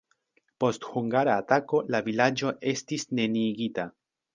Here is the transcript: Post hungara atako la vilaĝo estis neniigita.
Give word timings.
Post 0.63 0.87
hungara 0.93 1.37
atako 1.43 1.83
la 1.97 2.03
vilaĝo 2.09 2.59
estis 2.77 3.11
neniigita. 3.21 3.93